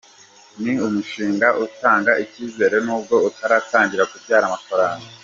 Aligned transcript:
Ni 0.63 0.73
umushinga 0.85 1.47
utanga 1.65 2.11
icyizere 2.23 2.75
nubwo 2.85 3.15
utaratangira 3.29 4.03
kubyara 4.11 4.43
amafaranga. 4.49 5.05